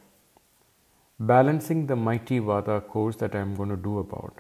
balancing 1.19 1.89
the 1.89 1.97
mighty 1.97 2.39
Vata 2.39 2.87
course 2.87 3.17
that 3.17 3.35
I'm 3.35 3.57
going 3.57 3.71
to 3.71 3.77
do 3.77 3.99
about. 3.99 4.35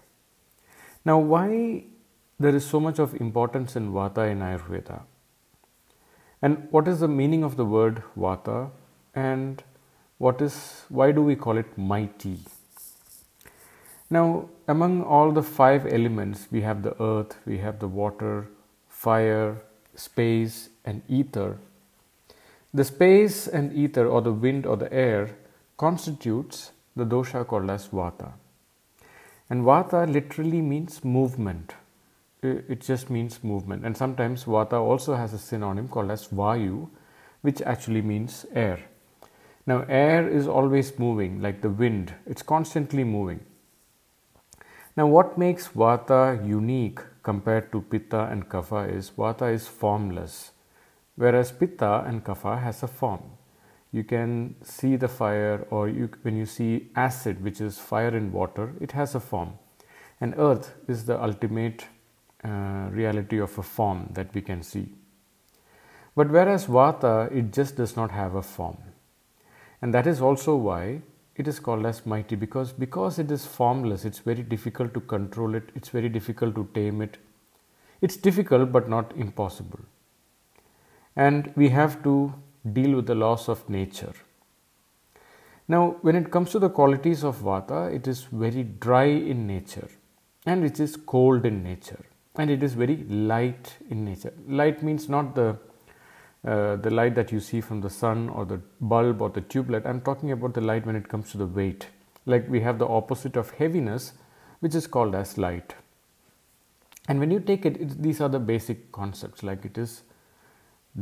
Now, 1.05 1.19
why 1.19 1.87
there 2.42 2.56
is 2.56 2.66
so 2.66 2.80
much 2.80 3.00
of 3.00 3.14
importance 3.22 3.76
in 3.76 3.92
Vata 3.92 4.30
in 4.30 4.40
Ayurveda? 4.40 5.02
And 6.42 6.68
what 6.72 6.88
is 6.88 7.00
the 7.02 7.08
meaning 7.08 7.44
of 7.44 7.56
the 7.56 7.66
word 7.66 8.04
Vata? 8.18 8.72
And 9.14 9.64
what 10.18 10.42
is 10.42 10.86
why 10.90 11.12
do 11.12 11.22
we 11.22 11.36
call 11.36 11.58
it 11.58 11.78
mighty? 11.78 12.40
Now, 14.10 14.50
among 14.68 15.04
all 15.04 15.32
the 15.32 15.44
five 15.44 15.86
elements, 15.86 16.48
we 16.52 16.62
have 16.62 16.84
the 16.84 17.02
earth, 17.02 17.38
we 17.46 17.60
have 17.60 17.80
the 17.80 17.88
water, 17.88 18.48
fire, 18.90 19.62
space, 19.96 20.70
and 20.84 21.02
ether. 21.08 21.58
The 22.74 22.84
space 22.84 23.48
and 23.48 23.74
ether, 23.74 24.08
or 24.08 24.22
the 24.22 24.34
wind 24.34 24.66
or 24.66 24.78
the 24.78 24.92
air, 24.94 25.36
constitutes 25.78 26.72
the 26.96 27.06
dosha 27.06 27.46
called 27.48 27.70
as 27.70 27.88
vata. 27.88 28.34
And 29.50 29.64
vata 29.64 30.12
literally 30.12 30.62
means 30.62 31.04
movement. 31.04 31.74
It 32.44 32.82
just 32.82 33.10
means 33.10 33.44
movement. 33.44 33.86
And 33.86 33.96
sometimes 33.96 34.46
vata 34.46 34.74
also 34.74 35.16
has 35.16 35.34
a 35.34 35.38
synonym 35.38 35.88
called 35.88 36.10
as 36.10 36.28
vayu, 36.28 36.90
which 37.42 37.62
actually 37.62 38.02
means 38.02 38.46
air. 38.54 38.80
Now, 39.68 39.86
air 39.88 40.28
is 40.28 40.48
always 40.48 40.98
moving, 40.98 41.40
like 41.42 41.62
the 41.62 41.70
wind, 41.70 42.16
it's 42.26 42.42
constantly 42.42 43.04
moving. 43.04 43.42
Now, 44.98 45.08
what 45.08 45.38
makes 45.38 45.70
Vata 45.70 46.46
unique 46.46 47.00
compared 47.24 47.72
to 47.72 47.82
Pitta 47.82 48.24
and 48.32 48.50
Kapha 48.50 48.94
is 48.94 49.12
Vata 49.12 49.54
is 49.54 49.68
formless, 49.68 50.52
whereas 51.16 51.52
Pitta 51.52 52.04
and 52.06 52.26
Kapha 52.26 52.62
has 52.62 52.84
a 52.84 52.88
form. 52.88 53.22
You 53.92 54.04
can 54.04 54.56
see 54.64 54.96
the 54.96 55.08
fire, 55.08 55.66
or 55.70 55.88
you, 55.88 56.10
when 56.24 56.36
you 56.36 56.46
see 56.46 56.90
acid, 56.96 57.44
which 57.44 57.62
is 57.62 57.78
fire 57.78 58.16
in 58.16 58.32
water, 58.32 58.74
it 58.82 58.94
has 58.94 59.16
a 59.16 59.20
form. 59.20 59.54
And 60.20 60.34
earth 60.38 60.74
is 60.88 61.06
the 61.06 61.22
ultimate 61.22 61.86
uh, 62.44 62.90
reality 62.92 63.40
of 63.40 63.58
a 63.58 63.64
form 63.64 64.10
that 64.14 64.34
we 64.34 64.42
can 64.42 64.64
see. 64.64 64.90
But 66.16 66.30
whereas 66.30 66.66
Vata, 66.66 67.32
it 67.32 67.54
just 67.54 67.78
does 67.78 67.96
not 67.96 68.12
have 68.12 68.36
a 68.36 68.42
form. 68.42 68.78
And 69.82 69.94
that 69.94 70.08
is 70.08 70.22
also 70.22 70.56
why 70.56 71.02
it 71.36 71.48
is 71.48 71.60
called 71.60 71.86
as 71.86 72.06
mighty 72.06 72.36
because 72.36 72.72
because 72.72 73.20
it 73.24 73.32
is 73.32 73.46
formless 73.46 74.04
it's 74.10 74.20
very 74.30 74.44
difficult 74.54 74.94
to 74.94 75.02
control 75.14 75.56
it 75.60 75.70
it's 75.76 75.94
very 75.98 76.10
difficult 76.18 76.56
to 76.56 76.68
tame 76.74 77.02
it 77.06 77.18
it's 78.02 78.18
difficult 78.18 78.72
but 78.72 78.90
not 78.90 79.16
impossible 79.16 79.80
and 81.16 81.52
we 81.56 81.70
have 81.70 82.04
to 82.04 82.34
deal 82.74 82.96
with 82.98 83.08
the 83.14 83.16
laws 83.16 83.48
of 83.56 83.64
nature 83.70 84.14
now 85.68 85.82
when 86.02 86.16
it 86.22 86.30
comes 86.36 86.52
to 86.52 86.60
the 86.60 86.70
qualities 86.82 87.24
of 87.32 87.42
vata 87.50 87.82
it 88.00 88.08
is 88.14 88.24
very 88.46 88.64
dry 88.88 89.10
in 89.34 89.48
nature 89.48 89.90
and 90.46 90.72
it 90.72 90.80
is 90.88 90.96
cold 91.16 91.46
in 91.52 91.64
nature 91.64 92.04
and 92.38 92.50
it 92.50 92.64
is 92.64 92.74
very 92.74 92.98
light 93.08 93.78
in 93.90 94.06
nature 94.06 94.34
light 94.48 94.82
means 94.82 95.10
not 95.10 95.36
the 95.36 95.58
uh, 96.44 96.76
the 96.78 96.90
light 96.90 97.14
that 97.14 97.32
you 97.32 97.40
see 97.40 97.62
from 97.62 97.82
the 97.82 97.90
sun 97.90 98.28
or 98.30 98.46
the 98.46 98.60
bulb 98.80 99.22
or 99.22 99.30
the 99.30 99.42
tube 99.42 99.70
light. 99.70 99.86
I'm 99.86 100.02
talking 100.02 100.32
about 100.32 100.56
the 100.56 100.62
light 100.62 100.88
when 100.88 100.96
it 100.96 101.08
comes 101.08 101.32
to 101.32 101.38
the 101.38 101.46
weight. 101.46 101.88
Like 102.26 102.50
we 102.50 102.62
have 102.62 102.80
the 102.80 102.88
opposite 102.88 103.36
of 103.36 103.52
heaviness, 103.52 104.14
which 104.60 104.74
is 104.74 104.88
called 104.88 105.14
as 105.14 105.38
light. 105.38 105.76
And 107.08 107.20
when 107.20 107.30
you 107.30 107.40
take 107.40 107.66
it, 107.66 107.78
it, 107.78 108.02
these 108.02 108.22
are 108.22 108.30
the 108.30 108.40
basic 108.40 108.92
concepts 108.92 109.44
like 109.44 109.66
it 109.66 109.78
is 109.78 110.02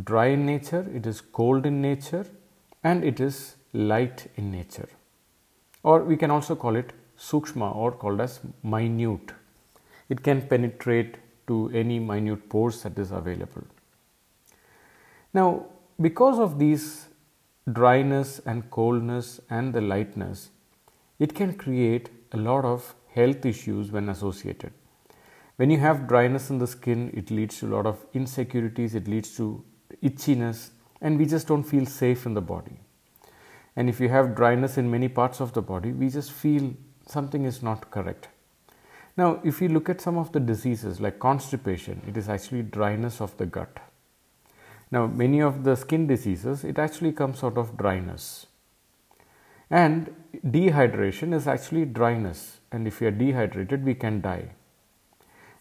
dry 0.04 0.28
in 0.28 0.46
nature, 0.46 0.86
it 0.94 1.08
is 1.08 1.22
cold 1.22 1.66
in 1.66 1.82
nature, 1.82 2.26
and 2.84 3.04
it 3.04 3.22
is 3.22 3.56
light 3.72 4.30
in 4.36 4.52
nature. 4.52 4.90
Or 5.84 6.04
we 6.04 6.18
can 6.18 6.32
also 6.32 6.56
call 6.56 6.76
it 6.76 6.92
sukshma 7.18 7.74
or 7.74 7.94
called 7.94 8.20
as 8.20 8.42
minute. 8.62 9.32
It 10.10 10.24
can 10.24 10.42
penetrate 10.48 11.18
to 11.48 11.70
any 11.74 12.00
minute 12.00 12.50
pores 12.50 12.84
that 12.84 12.98
is 12.98 13.12
available. 13.12 13.64
Now, 15.34 15.66
because 16.02 16.40
of 16.40 16.58
these 16.58 17.08
dryness 17.72 18.40
and 18.46 18.70
coldness 18.72 19.40
and 19.50 19.74
the 19.74 19.82
lightness, 19.82 20.50
it 21.20 21.36
can 21.36 21.54
create 21.54 22.10
a 22.32 22.38
lot 22.38 22.66
of 22.66 22.96
health 23.14 23.46
issues 23.46 23.92
when 23.92 24.10
associated. 24.10 24.72
When 25.58 25.70
you 25.70 25.78
have 25.80 26.08
dryness 26.08 26.50
in 26.50 26.58
the 26.58 26.68
skin, 26.68 27.12
it 27.14 27.30
leads 27.30 27.60
to 27.60 27.68
a 27.68 27.74
lot 27.76 27.86
of 27.86 28.06
insecurities, 28.14 28.96
it 28.96 29.08
leads 29.08 29.36
to 29.38 29.64
itchiness, 30.02 30.70
and 31.02 31.18
we 31.18 31.26
just 31.26 31.48
don't 31.48 31.64
feel 31.64 31.86
safe 31.86 32.26
in 32.26 32.34
the 32.34 32.42
body. 32.42 32.80
And 33.76 33.90
if 33.90 34.00
you 34.00 34.10
have 34.10 34.36
dryness 34.36 34.78
in 34.78 34.90
many 34.90 35.10
parts 35.10 35.40
of 35.42 35.54
the 35.54 35.62
body, 35.62 35.92
we 35.92 36.10
just 36.10 36.32
feel 36.32 36.74
something 37.08 37.44
is 37.46 37.62
not 37.62 37.92
correct. 37.92 38.30
Now, 39.20 39.30
if 39.44 39.62
you 39.62 39.70
look 39.70 39.90
at 39.94 40.02
some 40.08 40.18
of 40.18 40.32
the 40.32 40.40
diseases 40.40 41.00
like 41.06 41.20
constipation, 41.20 42.02
it 42.08 42.18
is 42.24 42.30
actually 42.30 42.64
dryness 42.80 43.22
of 43.28 43.38
the 43.38 43.46
gut 43.46 43.80
now, 44.92 45.06
many 45.06 45.40
of 45.40 45.64
the 45.64 45.76
skin 45.76 46.08
diseases, 46.08 46.64
it 46.64 46.80
actually 46.80 47.12
comes 47.12 47.44
out 47.44 47.58
of 47.58 47.78
dryness. 47.78 48.48
And 49.70 50.16
dehydration 50.46 51.34
is 51.34 51.48
actually 51.48 51.86
dryness. 51.86 52.60
And 52.72 52.88
if 52.88 53.00
we 53.00 53.08
are 53.08 53.12
dehydrated, 53.12 53.86
we 53.86 53.94
can 53.94 54.22
die. 54.22 54.50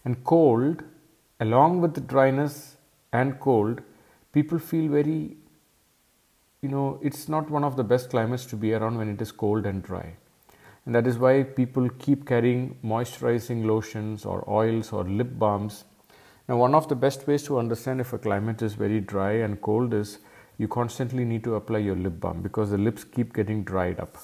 And 0.03 0.23
cold, 0.23 0.83
along 1.39 1.81
with 1.81 1.93
the 1.93 2.01
dryness 2.01 2.77
and 3.13 3.39
cold, 3.39 3.81
people 4.33 4.57
feel 4.57 4.89
very, 4.91 5.37
you 6.61 6.69
know, 6.69 6.99
it's 7.03 7.29
not 7.29 7.51
one 7.51 7.63
of 7.63 7.75
the 7.75 7.83
best 7.83 8.09
climates 8.09 8.47
to 8.47 8.55
be 8.55 8.73
around 8.73 8.97
when 8.97 9.09
it 9.09 9.21
is 9.21 9.31
cold 9.31 9.67
and 9.67 9.83
dry. 9.83 10.15
And 10.89 10.95
that 10.95 11.05
is 11.05 11.19
why 11.19 11.43
people 11.43 11.87
keep 11.99 12.25
carrying 12.25 12.75
moisturizing 12.83 13.65
lotions 13.65 14.25
or 14.25 14.43
oils 14.49 14.91
or 14.91 15.03
lip 15.03 15.37
balms 15.37 15.83
now, 16.49 16.57
one 16.57 16.73
of 16.73 16.87
the 16.87 16.95
best 16.95 17.27
ways 17.27 17.43
to 17.43 17.59
understand 17.59 18.01
if 18.01 18.11
a 18.11 18.17
climate 18.17 18.63
is 18.63 18.73
very 18.73 19.01
dry 19.01 19.33
and 19.33 19.61
cold 19.61 19.93
is 19.93 20.17
you 20.57 20.67
constantly 20.67 21.23
need 21.23 21.43
to 21.43 21.53
apply 21.53 21.77
your 21.77 21.95
lip 21.95 22.19
balm 22.19 22.41
because 22.41 22.71
the 22.71 22.77
lips 22.79 23.03
keep 23.03 23.35
getting 23.35 23.63
dried 23.63 23.99
up. 23.99 24.17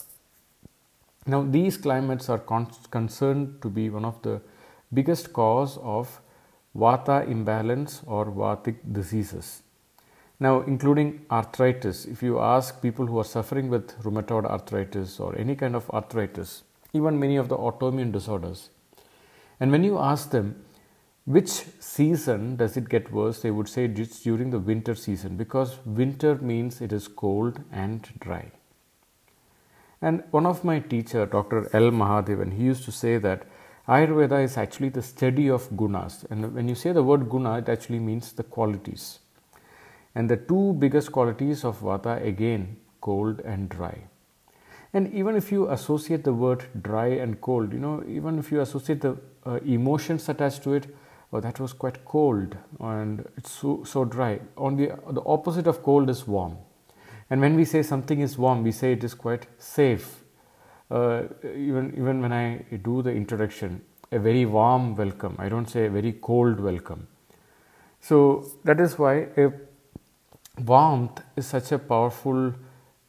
Now, 1.28 1.44
these 1.44 1.78
climates 1.78 2.28
are 2.30 2.40
con- 2.40 2.72
concerned 2.90 3.62
to 3.62 3.70
be 3.70 3.92
one 3.92 4.06
of 4.06 4.20
the 4.24 4.42
biggest 4.92 5.34
cause 5.34 5.78
of 5.78 6.20
vata 6.76 7.30
imbalance 7.30 8.02
or 8.08 8.26
vatic 8.26 8.78
diseases. 8.92 9.62
Now, 10.40 10.62
including 10.62 11.26
arthritis, 11.32 12.06
if 12.06 12.22
you 12.22 12.40
ask 12.40 12.82
people 12.82 13.06
who 13.06 13.18
are 13.20 13.24
suffering 13.24 13.70
with 13.70 13.98
rheumatoid 14.04 14.46
arthritis 14.46 15.20
or 15.20 15.38
any 15.38 15.56
kind 15.56 15.76
of 15.76 15.90
arthritis, 15.92 16.64
even 16.94 17.20
many 17.20 17.38
of 17.38 17.48
the 17.48 17.58
autoimmune 17.58 18.12
disorders, 18.12 18.70
and 19.60 19.72
when 19.72 19.84
you 19.84 19.98
ask 19.98 20.32
them, 20.32 20.66
which 21.26 21.50
season 21.80 22.58
does 22.58 22.78
it 22.78 22.88
get 22.90 23.12
worse? 23.12 23.42
They 23.42 23.50
would 23.50 23.68
say 23.68 23.86
it's 23.86 24.22
during 24.22 24.52
the 24.52 24.60
winter 24.60 24.94
season 24.94 25.38
because 25.38 25.80
winter 25.86 26.36
means 26.36 26.82
it 26.82 26.94
is 26.94 27.08
cold 27.08 27.62
and 27.72 28.08
dry. 28.20 28.52
And 30.02 30.24
one 30.30 30.46
of 30.46 30.64
my 30.64 30.80
teacher, 30.80 31.26
Dr. 31.26 31.70
L. 31.74 31.90
Mahadevan, 31.90 32.54
he 32.54 32.64
used 32.64 32.84
to 32.84 32.92
say 32.92 33.18
that 33.18 33.48
Ayurveda 33.88 34.44
is 34.44 34.58
actually 34.58 34.90
the 34.90 35.02
study 35.02 35.50
of 35.50 35.70
gunas. 35.70 36.26
And 36.30 36.54
when 36.54 36.68
you 36.68 36.76
say 36.76 36.92
the 36.92 37.02
word 37.02 37.30
guna, 37.30 37.58
it 37.60 37.70
actually 37.70 38.00
means 38.00 38.32
the 38.34 38.44
qualities. 38.44 39.20
And 40.16 40.30
the 40.30 40.38
two 40.38 40.74
biggest 40.80 41.12
qualities 41.12 41.64
of 41.66 41.82
Vata 41.82 42.26
again, 42.26 42.78
cold 43.02 43.42
and 43.42 43.70
dry. 43.70 44.08
And 44.94 45.14
even 45.14 45.36
if 45.36 45.52
you 45.52 45.70
associate 45.70 46.24
the 46.24 46.34
word 46.34 46.64
dry 46.82 47.08
and 47.08 47.42
cold, 47.42 47.74
you 47.74 47.80
know, 47.80 48.02
even 48.08 48.40
if 48.40 48.50
you 48.50 48.62
associate 48.62 49.02
the 49.02 49.18
uh, 49.46 49.60
emotions 49.66 50.30
attached 50.30 50.64
to 50.64 50.74
it, 50.74 50.88
oh, 51.34 51.42
that 51.42 51.60
was 51.60 51.74
quite 51.74 52.06
cold 52.06 52.56
and 52.80 53.28
it's 53.36 53.52
so, 53.52 53.84
so 53.84 54.06
dry. 54.06 54.40
On 54.58 54.78
the, 54.78 54.92
the 55.12 55.22
opposite 55.26 55.68
of 55.68 55.84
cold 55.84 56.10
is 56.10 56.26
warm. 56.26 56.58
And 57.30 57.42
when 57.42 57.56
we 57.56 57.66
say 57.66 57.84
something 57.84 58.22
is 58.22 58.38
warm, 58.38 58.64
we 58.64 58.72
say 58.72 58.94
it 58.94 59.04
is 59.04 59.14
quite 59.14 59.48
safe. 59.58 60.24
Uh, 60.90 61.24
even, 61.44 61.94
even 61.98 62.22
when 62.22 62.32
I 62.32 62.64
do 62.84 63.02
the 63.02 63.12
introduction, 63.12 63.82
a 64.14 64.20
very 64.20 64.46
warm 64.46 64.96
welcome. 64.96 65.36
I 65.40 65.50
don't 65.50 65.66
say 65.66 65.88
a 65.88 65.90
very 65.90 66.14
cold 66.14 66.60
welcome. 66.60 67.08
So 68.00 68.46
that 68.64 68.80
is 68.80 68.98
why 68.98 69.28
a 69.36 69.52
warmth 70.60 71.22
is 71.36 71.48
such 71.48 71.72
a 71.72 71.80
powerful 71.80 72.54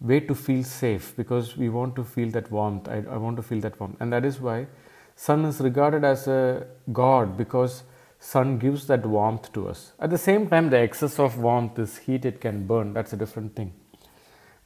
way 0.00 0.20
to 0.20 0.34
feel 0.34 0.62
safe 0.62 1.14
because 1.16 1.56
we 1.56 1.68
want 1.68 1.96
to 1.96 2.04
feel 2.04 2.30
that 2.30 2.50
warmth. 2.50 2.88
I, 2.88 3.04
I 3.10 3.16
want 3.16 3.36
to 3.36 3.42
feel 3.42 3.60
that 3.60 3.78
warmth. 3.80 3.96
And 4.00 4.12
that 4.12 4.24
is 4.24 4.40
why 4.40 4.66
sun 5.14 5.44
is 5.44 5.60
regarded 5.60 6.04
as 6.04 6.26
a 6.28 6.66
god 6.92 7.36
because 7.36 7.82
sun 8.18 8.58
gives 8.58 8.86
that 8.86 9.06
warmth 9.06 9.52
to 9.52 9.68
us. 9.68 9.92
At 9.98 10.10
the 10.10 10.18
same 10.18 10.48
time, 10.48 10.70
the 10.70 10.78
excess 10.78 11.18
of 11.18 11.38
warmth 11.38 11.78
is 11.78 11.98
heat, 11.98 12.24
it 12.24 12.40
can 12.40 12.66
burn. 12.66 12.92
That's 12.92 13.12
a 13.12 13.16
different 13.16 13.54
thing. 13.54 13.72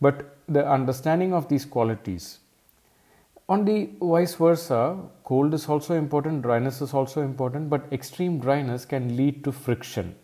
But 0.00 0.36
the 0.48 0.66
understanding 0.66 1.34
of 1.34 1.48
these 1.48 1.64
qualities. 1.64 2.38
On 3.48 3.64
the 3.64 3.90
vice 4.00 4.36
versa, 4.36 4.96
cold 5.24 5.52
is 5.54 5.68
also 5.68 5.94
important, 5.94 6.42
dryness 6.42 6.80
is 6.80 6.94
also 6.94 7.20
important, 7.20 7.68
but 7.68 7.92
extreme 7.92 8.38
dryness 8.38 8.84
can 8.84 9.16
lead 9.16 9.42
to 9.44 9.52
friction. 9.52 10.14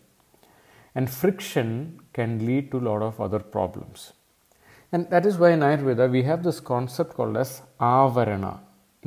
And 0.94 1.10
friction 1.10 2.00
can 2.16 2.32
lead 2.48 2.70
to 2.70 2.78
a 2.78 2.86
lot 2.90 3.02
of 3.08 3.20
other 3.26 3.42
problems. 3.56 4.12
And 4.92 5.10
that 5.10 5.26
is 5.30 5.36
why 5.40 5.50
in 5.56 5.60
Ayurveda 5.68 6.10
we 6.16 6.22
have 6.30 6.42
this 6.42 6.60
concept 6.72 7.14
called 7.14 7.36
as 7.36 7.62
avarana. 7.80 8.54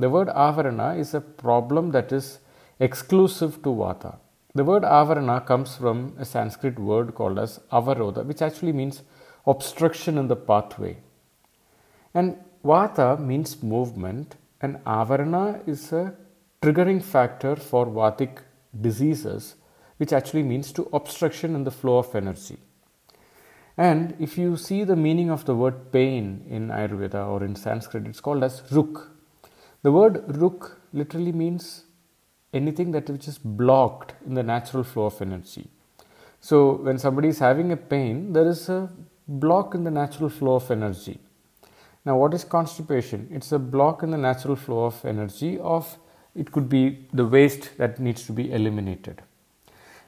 The 0.03 0.09
word 0.15 0.29
avarana 0.47 0.89
is 1.03 1.13
a 1.13 1.21
problem 1.21 1.91
that 1.91 2.11
is 2.19 2.39
exclusive 2.79 3.55
to 3.63 3.69
vata. 3.81 4.11
The 4.55 4.65
word 4.69 4.83
avarana 4.83 5.45
comes 5.45 5.75
from 5.77 6.15
a 6.17 6.25
Sanskrit 6.25 6.77
word 6.79 7.15
called 7.15 7.39
as 7.39 7.59
avarodha, 7.71 8.25
which 8.25 8.41
actually 8.41 8.73
means 8.73 9.01
obstruction 9.45 10.17
in 10.17 10.27
the 10.27 10.35
pathway. 10.35 10.97
And 12.13 12.37
vata 12.63 13.19
means 13.19 13.63
movement, 13.63 14.35
and 14.61 14.77
avarana 14.85 15.67
is 15.67 15.91
a 15.93 16.13
triggering 16.61 17.01
factor 17.01 17.55
for 17.55 17.85
vatic 17.85 18.39
diseases, 18.87 19.55
which 19.97 20.13
actually 20.13 20.43
means 20.43 20.71
to 20.73 20.89
obstruction 20.93 21.55
in 21.55 21.63
the 21.63 21.71
flow 21.71 21.97
of 21.99 22.15
energy. 22.15 22.57
And 23.79 24.13
if 24.19 24.37
you 24.37 24.57
see 24.57 24.83
the 24.83 24.97
meaning 24.97 25.29
of 25.29 25.45
the 25.45 25.55
word 25.55 25.93
pain 25.93 26.43
in 26.49 26.67
Ayurveda 26.67 27.25
or 27.25 27.45
in 27.45 27.55
Sanskrit, 27.55 28.05
it's 28.07 28.19
called 28.19 28.43
as 28.43 28.61
ruk. 28.73 29.09
The 29.83 29.91
word 29.93 30.21
ruk 30.35 30.81
literally 30.91 31.31
means 31.31 31.85
anything 32.53 32.91
that 32.91 33.09
which 33.09 33.29
is 33.29 33.37
blocked 33.37 34.15
in 34.25 34.33
the 34.33 34.43
natural 34.43 34.83
flow 34.83 35.05
of 35.05 35.21
energy. 35.21 35.69
So 36.41 36.73
when 36.73 36.97
somebody 36.97 37.29
is 37.29 37.39
having 37.39 37.71
a 37.71 37.77
pain, 37.77 38.33
there 38.33 38.49
is 38.49 38.67
a 38.67 38.89
block 39.29 39.73
in 39.75 39.85
the 39.85 39.91
natural 39.91 40.29
flow 40.29 40.55
of 40.55 40.69
energy. 40.69 41.17
Now, 42.03 42.17
what 42.17 42.33
is 42.33 42.43
constipation? 42.43 43.29
It's 43.31 43.53
a 43.53 43.59
block 43.59 44.03
in 44.03 44.11
the 44.11 44.17
natural 44.17 44.57
flow 44.57 44.83
of 44.87 45.05
energy 45.05 45.57
of 45.57 45.97
it 46.35 46.51
could 46.51 46.67
be 46.67 47.07
the 47.13 47.25
waste 47.25 47.77
that 47.77 47.97
needs 47.97 48.25
to 48.25 48.33
be 48.33 48.51
eliminated. 48.51 49.21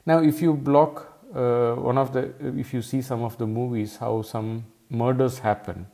Now, 0.05 0.19
if 0.19 0.41
you 0.41 0.53
block 0.55 1.20
uh, 1.35 1.73
one 1.75 1.97
of 1.97 2.13
the 2.13 2.33
if 2.57 2.73
you 2.73 2.81
see 2.81 3.01
some 3.01 3.23
of 3.23 3.37
the 3.37 3.47
movies 3.47 3.97
how 3.97 4.21
some 4.21 4.65
murders 4.89 5.39
happen 5.39 5.85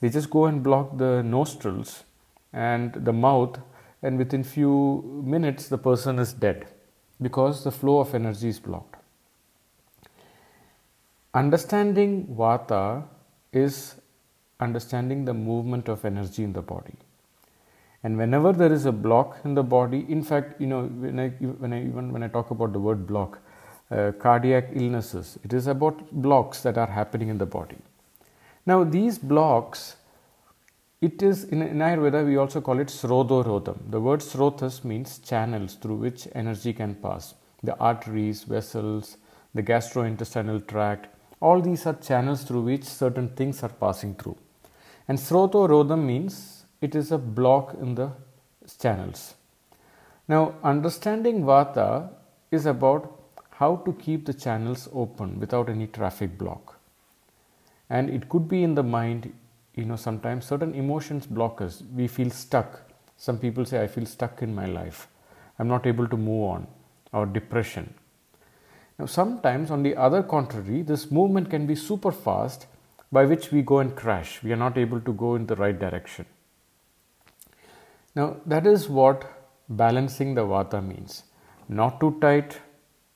they 0.00 0.08
just 0.08 0.30
go 0.30 0.46
and 0.46 0.62
block 0.62 0.96
the 0.98 1.22
nostrils 1.22 2.04
and 2.52 2.92
the 2.92 3.12
mouth 3.12 3.58
and 4.02 4.18
within 4.18 4.42
few 4.42 5.22
minutes 5.24 5.68
the 5.68 5.78
person 5.78 6.18
is 6.18 6.32
dead 6.32 6.66
because 7.20 7.62
the 7.64 7.70
flow 7.70 8.00
of 8.00 8.14
energy 8.14 8.48
is 8.48 8.58
blocked. 8.58 8.96
Understanding 11.34 12.26
vata 12.38 13.04
is 13.52 13.94
understanding 14.60 15.24
the 15.24 15.32
movement 15.34 15.88
of 15.88 16.04
energy 16.04 16.42
in 16.42 16.52
the 16.52 16.62
body. 16.62 16.94
And 18.02 18.18
whenever 18.18 18.52
there 18.52 18.72
is 18.72 18.86
a 18.86 18.92
block 18.92 19.38
in 19.44 19.54
the 19.54 19.62
body 19.62 20.04
in 20.08 20.22
fact 20.24 20.60
you 20.60 20.66
know 20.66 20.82
when 20.86 21.20
i 21.20 21.28
when 21.64 21.72
i 21.72 21.80
even 21.86 22.12
when 22.12 22.24
i 22.24 22.28
talk 22.28 22.50
about 22.50 22.72
the 22.72 22.80
word 22.80 23.06
block 23.06 23.38
uh, 23.92 24.12
cardiac 24.12 24.70
illnesses. 24.72 25.38
It 25.44 25.52
is 25.52 25.66
about 25.66 26.10
blocks 26.10 26.62
that 26.62 26.78
are 26.78 26.86
happening 26.86 27.28
in 27.28 27.38
the 27.38 27.46
body. 27.46 27.76
Now, 28.64 28.84
these 28.84 29.18
blocks, 29.18 29.96
it 31.00 31.22
is 31.22 31.44
in, 31.44 31.62
in 31.62 31.78
Ayurveda, 31.78 32.24
we 32.24 32.36
also 32.36 32.60
call 32.60 32.78
it 32.78 32.88
srodhorodham. 32.88 33.90
The 33.90 34.00
word 34.00 34.20
srotas 34.20 34.84
means 34.84 35.18
channels 35.18 35.74
through 35.74 35.96
which 35.96 36.28
energy 36.34 36.72
can 36.72 36.94
pass. 36.94 37.34
The 37.62 37.76
arteries, 37.78 38.44
vessels, 38.44 39.16
the 39.54 39.62
gastrointestinal 39.62 40.66
tract, 40.66 41.08
all 41.40 41.60
these 41.60 41.86
are 41.86 41.94
channels 41.94 42.44
through 42.44 42.62
which 42.62 42.84
certain 42.84 43.28
things 43.28 43.62
are 43.62 43.68
passing 43.68 44.14
through. 44.14 44.36
And 45.08 45.18
srodhorodham 45.18 46.04
means 46.04 46.64
it 46.80 46.94
is 46.94 47.12
a 47.12 47.18
block 47.18 47.74
in 47.74 47.96
the 47.96 48.12
channels. 48.80 49.34
Now, 50.28 50.54
understanding 50.62 51.42
Vata 51.42 52.10
is 52.50 52.64
about 52.66 53.21
how 53.58 53.76
to 53.76 53.92
keep 53.92 54.26
the 54.26 54.34
channels 54.34 54.88
open 54.92 55.38
without 55.38 55.68
any 55.68 55.86
traffic 55.86 56.36
block. 56.38 56.78
And 57.88 58.10
it 58.10 58.28
could 58.28 58.48
be 58.48 58.62
in 58.62 58.74
the 58.74 58.82
mind, 58.82 59.32
you 59.74 59.84
know, 59.84 59.96
sometimes 59.96 60.46
certain 60.46 60.74
emotions 60.74 61.26
block 61.26 61.60
us. 61.60 61.82
We 61.94 62.08
feel 62.08 62.30
stuck. 62.30 62.82
Some 63.16 63.38
people 63.38 63.64
say, 63.64 63.82
I 63.82 63.86
feel 63.86 64.06
stuck 64.06 64.42
in 64.42 64.54
my 64.54 64.66
life. 64.66 65.08
I'm 65.58 65.68
not 65.68 65.86
able 65.86 66.08
to 66.08 66.16
move 66.16 66.44
on, 66.50 66.66
or 67.12 67.26
depression. 67.26 67.94
Now, 68.98 69.06
sometimes, 69.06 69.70
on 69.70 69.82
the 69.82 69.96
other 69.96 70.22
contrary, 70.22 70.82
this 70.82 71.10
movement 71.10 71.50
can 71.50 71.66
be 71.66 71.74
super 71.74 72.10
fast 72.10 72.66
by 73.10 73.26
which 73.26 73.52
we 73.52 73.62
go 73.62 73.78
and 73.78 73.94
crash. 73.94 74.42
We 74.42 74.52
are 74.52 74.56
not 74.56 74.78
able 74.78 75.00
to 75.00 75.12
go 75.12 75.34
in 75.34 75.46
the 75.46 75.56
right 75.56 75.78
direction. 75.78 76.24
Now, 78.14 78.36
that 78.46 78.66
is 78.66 78.88
what 78.88 79.24
balancing 79.68 80.34
the 80.34 80.42
vata 80.42 80.84
means. 80.86 81.24
Not 81.68 82.00
too 82.00 82.18
tight, 82.20 82.58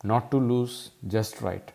not 0.05 0.31
to 0.31 0.39
lose 0.39 0.91
just 1.07 1.41
right. 1.41 1.73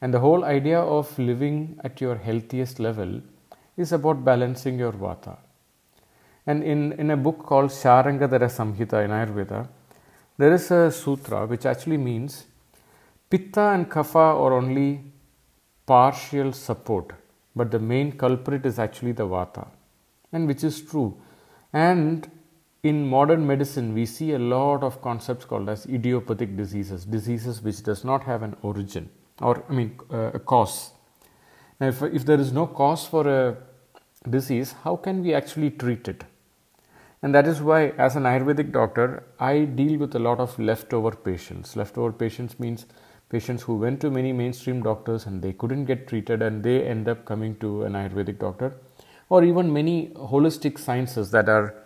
And 0.00 0.12
the 0.12 0.20
whole 0.20 0.44
idea 0.44 0.80
of 0.80 1.16
living 1.18 1.78
at 1.84 2.00
your 2.00 2.16
healthiest 2.16 2.80
level 2.80 3.20
is 3.76 3.92
about 3.92 4.24
balancing 4.24 4.78
your 4.78 4.92
vata. 4.92 5.36
And 6.46 6.64
in, 6.64 6.92
in 6.92 7.10
a 7.10 7.16
book 7.16 7.38
called 7.46 7.70
Sharangadhara 7.70 8.50
Samhita 8.50 9.04
in 9.04 9.10
Ayurveda, 9.10 9.68
there 10.38 10.52
is 10.52 10.70
a 10.70 10.90
sutra 10.90 11.46
which 11.46 11.66
actually 11.66 11.98
means 11.98 12.46
Pitta 13.30 13.70
and 13.70 13.88
Kapha 13.88 14.16
are 14.16 14.52
only 14.52 15.00
partial 15.86 16.52
support, 16.52 17.12
but 17.54 17.70
the 17.70 17.78
main 17.78 18.12
culprit 18.12 18.66
is 18.66 18.78
actually 18.78 19.12
the 19.12 19.26
Vata, 19.26 19.68
and 20.32 20.46
which 20.46 20.64
is 20.64 20.82
true. 20.82 21.16
And 21.72 22.30
in 22.82 23.08
modern 23.08 23.46
medicine 23.46 23.94
we 23.94 24.04
see 24.04 24.32
a 24.32 24.38
lot 24.38 24.82
of 24.82 25.00
concepts 25.00 25.44
called 25.44 25.68
as 25.68 25.86
idiopathic 25.86 26.56
diseases 26.56 27.04
diseases 27.04 27.62
which 27.62 27.80
does 27.88 28.02
not 28.04 28.24
have 28.24 28.42
an 28.42 28.56
origin 28.62 29.08
or 29.40 29.64
i 29.68 29.72
mean 29.72 29.96
uh, 30.12 30.32
a 30.34 30.38
cause. 30.40 30.90
Now 31.78 31.88
if, 31.88 32.02
if 32.02 32.26
there 32.26 32.40
is 32.40 32.52
no 32.52 32.66
cause 32.66 33.06
for 33.06 33.28
a 33.28 33.56
disease 34.28 34.74
how 34.82 34.96
can 34.96 35.22
we 35.22 35.32
actually 35.32 35.70
treat 35.70 36.08
it? 36.08 36.24
And 37.22 37.32
that 37.36 37.46
is 37.46 37.60
why 37.60 37.90
as 38.06 38.16
an 38.16 38.24
ayurvedic 38.24 38.72
doctor 38.72 39.22
i 39.38 39.60
deal 39.60 39.96
with 39.96 40.16
a 40.16 40.18
lot 40.18 40.40
of 40.40 40.58
leftover 40.58 41.12
patients. 41.12 41.76
Leftover 41.76 42.10
patients 42.10 42.58
means 42.58 42.86
patients 43.28 43.62
who 43.62 43.76
went 43.76 44.00
to 44.00 44.10
many 44.10 44.32
mainstream 44.32 44.82
doctors 44.82 45.26
and 45.26 45.40
they 45.40 45.52
couldn't 45.52 45.84
get 45.84 46.08
treated 46.08 46.42
and 46.42 46.64
they 46.64 46.82
end 46.82 47.08
up 47.08 47.24
coming 47.26 47.54
to 47.60 47.84
an 47.84 47.92
ayurvedic 47.92 48.40
doctor 48.40 48.74
or 49.28 49.44
even 49.44 49.72
many 49.72 50.08
holistic 50.16 50.80
sciences 50.80 51.30
that 51.30 51.48
are 51.48 51.76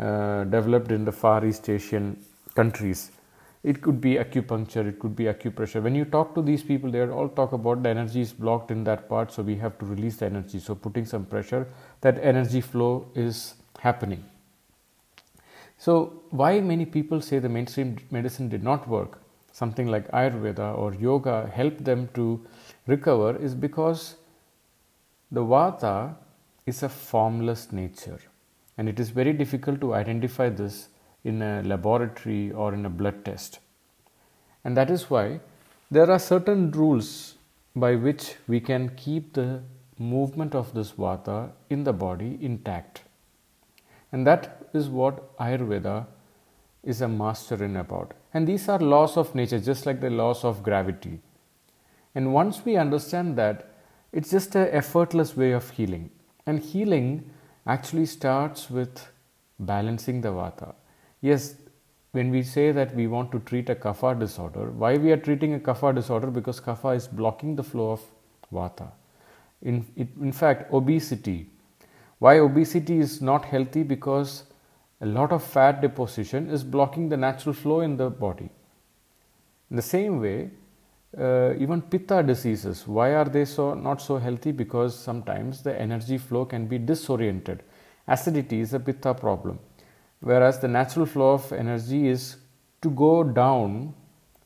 uh, 0.00 0.44
developed 0.44 0.90
in 0.92 1.04
the 1.04 1.12
Far 1.12 1.44
East 1.44 1.68
Asian 1.68 2.16
countries. 2.54 3.10
It 3.62 3.82
could 3.82 4.00
be 4.00 4.14
acupuncture, 4.14 4.88
it 4.88 4.98
could 4.98 5.14
be 5.14 5.24
acupressure. 5.24 5.82
When 5.82 5.94
you 5.94 6.06
talk 6.06 6.34
to 6.34 6.40
these 6.40 6.62
people, 6.62 6.90
they 6.90 7.06
all 7.06 7.28
talk 7.28 7.52
about 7.52 7.82
the 7.82 7.90
energy 7.90 8.22
is 8.22 8.32
blocked 8.32 8.70
in 8.70 8.84
that 8.84 9.10
part, 9.10 9.30
so 9.30 9.42
we 9.42 9.56
have 9.56 9.78
to 9.78 9.84
release 9.84 10.16
the 10.16 10.26
energy. 10.26 10.58
So, 10.58 10.74
putting 10.74 11.04
some 11.04 11.26
pressure, 11.26 11.68
that 12.00 12.18
energy 12.22 12.62
flow 12.62 13.08
is 13.14 13.54
happening. 13.78 14.24
So, 15.76 16.22
why 16.30 16.60
many 16.60 16.86
people 16.86 17.20
say 17.20 17.38
the 17.38 17.50
mainstream 17.50 17.98
medicine 18.10 18.48
did 18.48 18.62
not 18.62 18.88
work, 18.88 19.20
something 19.52 19.86
like 19.86 20.10
Ayurveda 20.12 20.78
or 20.78 20.94
yoga 20.94 21.50
helped 21.52 21.84
them 21.84 22.08
to 22.14 22.40
recover, 22.86 23.36
is 23.36 23.54
because 23.54 24.16
the 25.30 25.42
Vata 25.42 26.16
is 26.64 26.82
a 26.82 26.88
formless 26.88 27.70
nature 27.72 28.20
and 28.80 28.88
it 28.88 28.98
is 28.98 29.10
very 29.10 29.32
difficult 29.34 29.78
to 29.78 29.92
identify 29.94 30.48
this 30.48 30.88
in 31.22 31.42
a 31.42 31.62
laboratory 31.62 32.50
or 32.50 32.72
in 32.72 32.86
a 32.86 32.88
blood 32.88 33.24
test. 33.26 33.58
And 34.64 34.74
that 34.74 34.90
is 34.90 35.10
why 35.10 35.40
there 35.90 36.10
are 36.10 36.18
certain 36.18 36.70
rules 36.70 37.34
by 37.76 37.94
which 37.94 38.36
we 38.48 38.58
can 38.58 38.88
keep 38.96 39.34
the 39.34 39.60
movement 39.98 40.54
of 40.54 40.72
this 40.72 40.92
vata 40.92 41.50
in 41.68 41.84
the 41.84 41.92
body 41.92 42.38
intact. 42.40 43.02
And 44.12 44.26
that 44.26 44.70
is 44.72 44.88
what 44.88 45.36
Ayurveda 45.36 46.06
is 46.82 47.02
a 47.02 47.08
master 47.08 47.62
in 47.62 47.76
about. 47.76 48.14
And 48.32 48.48
these 48.48 48.66
are 48.70 48.78
laws 48.78 49.18
of 49.18 49.34
nature, 49.34 49.60
just 49.60 49.84
like 49.84 50.00
the 50.00 50.08
laws 50.08 50.42
of 50.42 50.62
gravity. 50.62 51.20
And 52.14 52.32
once 52.32 52.64
we 52.64 52.76
understand 52.76 53.36
that, 53.36 53.74
it's 54.10 54.30
just 54.30 54.54
an 54.54 54.68
effortless 54.68 55.36
way 55.36 55.50
of 55.50 55.68
healing. 55.68 56.08
And 56.46 56.60
healing 56.60 57.30
actually 57.66 58.06
starts 58.06 58.70
with 58.70 59.06
balancing 59.58 60.20
the 60.20 60.28
vata. 60.28 60.74
Yes, 61.20 61.54
when 62.12 62.30
we 62.30 62.42
say 62.42 62.72
that 62.72 62.94
we 62.94 63.06
want 63.06 63.30
to 63.32 63.38
treat 63.40 63.68
a 63.70 63.74
kapha 63.74 64.18
disorder, 64.18 64.70
why 64.70 64.96
we 64.96 65.12
are 65.12 65.16
treating 65.16 65.54
a 65.54 65.58
kapha 65.58 65.94
disorder? 65.94 66.28
Because 66.28 66.60
kapha 66.60 66.96
is 66.96 67.06
blocking 67.06 67.56
the 67.56 67.62
flow 67.62 67.92
of 67.92 68.00
vata. 68.52 68.90
In, 69.62 69.86
it, 69.96 70.08
in 70.20 70.32
fact, 70.32 70.72
obesity. 70.72 71.48
Why 72.18 72.38
obesity 72.38 72.98
is 72.98 73.20
not 73.20 73.44
healthy? 73.44 73.82
Because 73.82 74.44
a 75.00 75.06
lot 75.06 75.32
of 75.32 75.42
fat 75.42 75.80
deposition 75.80 76.50
is 76.50 76.64
blocking 76.64 77.08
the 77.08 77.16
natural 77.16 77.54
flow 77.54 77.80
in 77.80 77.96
the 77.96 78.10
body. 78.10 78.50
In 79.70 79.76
the 79.76 79.82
same 79.82 80.20
way, 80.20 80.50
uh, 81.18 81.54
even 81.58 81.82
pitta 81.82 82.22
diseases, 82.22 82.86
why 82.86 83.14
are 83.14 83.24
they 83.24 83.44
so 83.44 83.74
not 83.74 84.00
so 84.00 84.18
healthy? 84.18 84.52
Because 84.52 84.96
sometimes 84.96 85.62
the 85.62 85.78
energy 85.78 86.18
flow 86.18 86.44
can 86.44 86.66
be 86.66 86.78
disoriented. 86.78 87.62
Acidity 88.06 88.60
is 88.60 88.74
a 88.74 88.80
pitta 88.80 89.14
problem, 89.14 89.58
whereas 90.20 90.60
the 90.60 90.68
natural 90.68 91.06
flow 91.06 91.32
of 91.32 91.52
energy 91.52 92.08
is 92.08 92.36
to 92.82 92.90
go 92.90 93.24
down, 93.24 93.94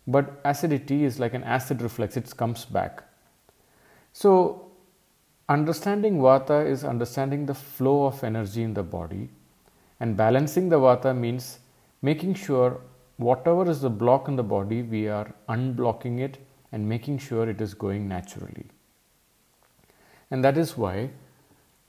but 0.06 0.40
acidity 0.44 1.04
is 1.04 1.18
like 1.18 1.35
an 1.35 1.44
acid 1.44 1.83
reflex, 1.83 2.16
it 2.16 2.35
comes 2.37 2.64
back. 2.64 3.04
So, 4.12 4.71
understanding 5.49 6.18
vata 6.18 6.66
is 6.66 6.85
understanding 6.85 7.47
the 7.47 7.54
flow 7.54 8.06
of 8.06 8.25
energy 8.25 8.62
in 8.62 8.73
the 8.73 8.83
body 8.83 9.28
and 10.00 10.16
balancing 10.16 10.68
the 10.68 10.78
vata 10.78 11.16
means 11.16 11.59
making 12.00 12.35
sure 12.35 12.80
whatever 13.16 13.71
is 13.71 13.80
the 13.80 13.90
block 13.90 14.28
in 14.28 14.37
the 14.37 14.42
body, 14.42 14.83
we 14.83 15.09
are 15.09 15.33
unblocking 15.49 16.18
it 16.21 16.38
and 16.74 16.88
making 16.94 17.18
sure 17.26 17.48
it 17.48 17.60
is 17.66 17.74
going 17.82 18.08
naturally. 18.08 18.66
And 20.30 20.44
that 20.44 20.58
is 20.58 20.76
why 20.76 21.10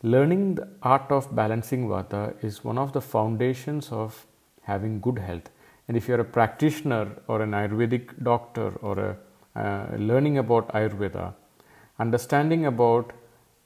learning 0.03 0.43
the 0.55 0.67
art 0.93 1.11
of 1.17 1.29
balancing 1.35 1.87
vata 1.91 2.23
is 2.43 2.63
one 2.63 2.77
of 2.77 2.93
the 2.97 3.01
foundations 3.01 3.91
of 3.91 4.25
having 4.71 4.99
good 5.07 5.19
health. 5.27 5.49
And 5.87 5.97
if 5.97 6.07
you're 6.07 6.19
a 6.19 6.31
practitioner 6.37 7.07
or 7.27 7.41
an 7.41 7.51
Ayurvedic 7.51 8.23
doctor 8.31 8.69
or 8.89 8.99
a, 8.99 9.17
uh, 9.59 9.97
learning 9.97 10.37
about 10.37 10.73
Ayurveda, 10.73 11.33
understanding 11.99 12.65
about 12.65 13.13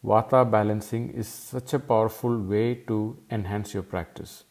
Vata 0.06 0.50
balancing 0.50 1.10
is 1.10 1.28
such 1.28 1.74
a 1.74 1.80
powerful 1.80 2.38
way 2.52 2.76
to 2.90 3.18
enhance 3.30 3.74
your 3.74 3.84
practice. 3.84 4.46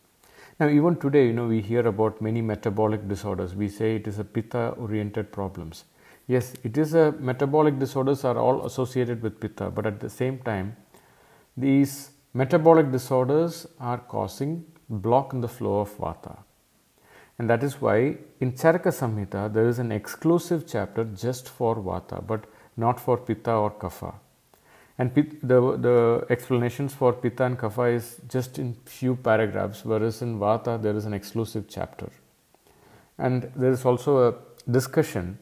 Now, 0.60 0.68
even 0.68 0.96
today, 0.96 1.26
you 1.28 1.32
know, 1.32 1.46
we 1.46 1.62
hear 1.62 1.87
about 1.87 2.20
many 2.20 2.42
metabolic 2.42 3.08
disorders. 3.08 3.54
We 3.54 3.68
say 3.68 3.96
it 3.96 4.06
is 4.06 4.18
a 4.18 4.25
pitta 4.25 4.75
oriented 4.76 5.32
problems. 5.32 5.84
Yes, 6.28 6.52
it 6.62 6.76
is 6.78 6.94
a 6.94 7.12
metabolic 7.12 7.78
disorders 7.78 8.23
are 8.23 8.38
all 8.38 8.64
associated 8.66 9.23
with 9.23 9.40
pitta, 9.40 9.70
but 9.70 9.87
at 9.87 9.99
the 9.99 10.11
same 10.11 10.38
time, 10.38 10.76
these 11.56 12.11
metabolic 12.35 12.92
disorders 12.92 13.66
are 13.80 13.99
causing 13.99 14.64
block 14.88 15.32
in 15.32 15.40
the 15.40 15.49
flow 15.49 15.80
of 15.80 15.97
vata. 15.97 16.37
And 17.38 17.49
that 17.49 17.64
is 17.64 17.80
why 17.80 18.18
in 18.40 18.52
Charaka 18.52 18.92
Samhita 19.00 19.52
there 19.52 19.66
is 19.66 19.78
an 19.78 19.90
exclusive 19.90 20.66
chapter 20.66 21.04
just 21.04 21.49
for 21.49 21.75
vata, 21.76 22.25
but 22.25 22.44
not 22.76 23.00
for 23.00 23.16
pitta 23.16 23.52
or 23.52 23.70
kapha. 23.70 24.14
And 24.99 25.14
the, 25.14 25.76
the 25.76 26.26
explanations 26.28 26.92
for 26.92 27.12
Pitta 27.12 27.44
and 27.44 27.56
Kapha 27.56 27.94
is 27.94 28.20
just 28.28 28.58
in 28.58 28.75
few 28.85 29.14
paragraphs, 29.14 29.85
whereas 29.85 30.23
in 30.23 30.40
Vata 30.40 30.80
there 30.82 30.97
is 30.97 31.04
an 31.04 31.14
exclusive 31.14 31.66
chapter. 31.68 32.11
And 33.16 33.52
there 33.54 33.70
is 33.70 33.85
also 33.85 34.28
a 34.28 34.35
discussion 34.68 35.38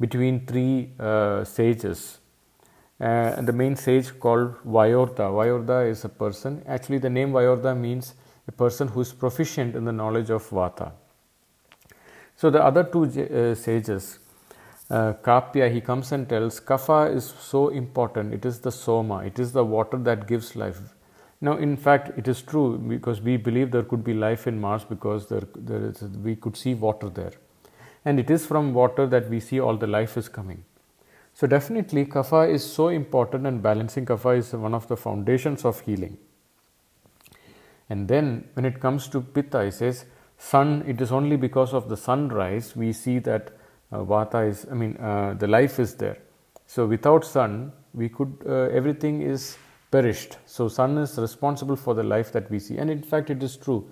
between 0.00 0.46
three 0.46 0.90
uh, 0.98 1.44
sages. 1.44 2.18
Uh, 3.00 3.40
the 3.42 3.52
main 3.52 3.76
sage 3.76 4.18
called 4.18 4.54
Vayodha. 4.64 5.30
Vayodha 5.30 5.88
is 5.88 6.04
a 6.04 6.08
person. 6.08 6.62
Actually, 6.66 6.98
the 6.98 7.10
name 7.10 7.32
Vayodha 7.32 7.78
means 7.78 8.14
a 8.48 8.52
person 8.52 8.88
who 8.88 9.00
is 9.00 9.12
proficient 9.12 9.76
in 9.76 9.84
the 9.84 9.92
knowledge 9.92 10.30
of 10.30 10.48
Vata. 10.48 10.92
So 12.36 12.50
the 12.50 12.62
other 12.62 12.84
two 12.84 13.04
uh, 13.04 13.54
sages, 13.54 14.18
uh, 14.90 15.12
Kapya, 15.22 15.72
he 15.72 15.80
comes 15.80 16.12
and 16.12 16.28
tells 16.28 16.60
Kapha 16.60 17.14
is 17.14 17.32
so 17.38 17.68
important. 17.68 18.34
It 18.34 18.44
is 18.44 18.60
the 18.60 18.72
soma, 18.72 19.18
it 19.24 19.38
is 19.38 19.52
the 19.52 19.64
water 19.64 19.98
that 19.98 20.26
gives 20.26 20.56
life. 20.56 20.80
Now, 21.42 21.56
in 21.56 21.76
fact, 21.76 22.18
it 22.18 22.28
is 22.28 22.42
true 22.42 22.76
because 22.76 23.22
we 23.22 23.36
believe 23.38 23.70
there 23.70 23.82
could 23.82 24.04
be 24.04 24.12
life 24.12 24.46
in 24.46 24.60
Mars 24.60 24.84
because 24.84 25.26
there, 25.28 25.46
there 25.54 25.86
is, 25.86 26.02
we 26.02 26.36
could 26.36 26.56
see 26.56 26.74
water 26.74 27.08
there. 27.08 27.32
And 28.04 28.18
it 28.18 28.30
is 28.30 28.46
from 28.46 28.72
water 28.74 29.06
that 29.06 29.28
we 29.28 29.40
see 29.40 29.60
all 29.60 29.76
the 29.76 29.86
life 29.86 30.16
is 30.16 30.28
coming. 30.28 30.64
So, 31.34 31.46
definitely, 31.46 32.06
Kapha 32.06 32.50
is 32.50 32.64
so 32.64 32.88
important, 32.88 33.46
and 33.46 33.62
balancing 33.62 34.04
Kapha 34.04 34.38
is 34.38 34.52
one 34.52 34.74
of 34.74 34.88
the 34.88 34.96
foundations 34.96 35.64
of 35.64 35.80
healing. 35.80 36.18
And 37.88 38.08
then, 38.08 38.48
when 38.54 38.64
it 38.64 38.80
comes 38.80 39.08
to 39.08 39.20
Pitta, 39.20 39.64
he 39.64 39.70
says, 39.70 40.06
Sun, 40.38 40.84
it 40.86 41.00
is 41.00 41.12
only 41.12 41.36
because 41.36 41.74
of 41.74 41.88
the 41.88 41.96
sunrise 41.96 42.74
we 42.74 42.92
see 42.92 43.18
that 43.20 43.52
uh, 43.92 44.04
vata 44.04 44.48
is 44.48 44.66
i 44.70 44.74
mean 44.74 44.96
uh, 44.98 45.34
the 45.38 45.46
life 45.46 45.78
is 45.78 45.94
there 45.94 46.18
so 46.66 46.86
without 46.86 47.24
sun 47.24 47.72
we 47.94 48.08
could 48.08 48.32
uh, 48.46 48.78
everything 48.80 49.22
is 49.22 49.56
perished 49.90 50.38
so 50.46 50.68
sun 50.68 50.96
is 50.98 51.18
responsible 51.18 51.76
for 51.76 51.94
the 51.94 52.02
life 52.02 52.32
that 52.32 52.50
we 52.50 52.58
see 52.58 52.78
and 52.78 52.90
in 52.90 53.02
fact 53.02 53.30
it 53.30 53.42
is 53.42 53.56
true 53.56 53.84